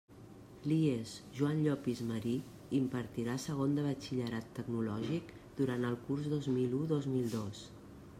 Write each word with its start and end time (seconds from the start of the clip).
L'IES 0.69 1.11
Joan 1.39 1.59
Llopis 1.65 1.99
Marí 2.11 2.31
impartirà 2.77 3.35
segon 3.43 3.75
de 3.79 3.83
Batxillerat 3.89 4.49
Tecnològic 4.61 5.31
durant 5.61 5.87
el 5.91 5.99
curs 6.09 6.31
dos 6.33 6.49
mil 6.57 6.75
u 6.79 6.81
dos 6.95 7.09
mil 7.17 7.29
dos. 7.37 7.63